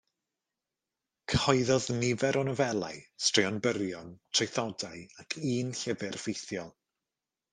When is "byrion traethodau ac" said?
3.67-5.39